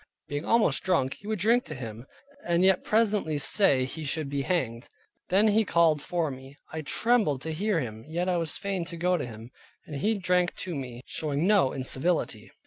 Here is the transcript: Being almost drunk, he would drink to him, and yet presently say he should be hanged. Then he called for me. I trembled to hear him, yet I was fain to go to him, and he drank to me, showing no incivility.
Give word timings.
Being 0.27 0.45
almost 0.45 0.81
drunk, 0.81 1.13
he 1.21 1.27
would 1.27 1.37
drink 1.37 1.63
to 1.65 1.75
him, 1.75 2.07
and 2.43 2.63
yet 2.63 2.83
presently 2.83 3.37
say 3.37 3.85
he 3.85 4.03
should 4.03 4.29
be 4.31 4.41
hanged. 4.41 4.89
Then 5.29 5.49
he 5.49 5.63
called 5.63 6.01
for 6.01 6.31
me. 6.31 6.57
I 6.73 6.81
trembled 6.81 7.41
to 7.43 7.53
hear 7.53 7.79
him, 7.79 8.03
yet 8.07 8.27
I 8.27 8.37
was 8.37 8.57
fain 8.57 8.83
to 8.85 8.97
go 8.97 9.15
to 9.15 9.27
him, 9.27 9.51
and 9.85 9.97
he 9.97 10.15
drank 10.15 10.55
to 10.55 10.73
me, 10.73 11.03
showing 11.05 11.45
no 11.45 11.71
incivility. 11.71 12.49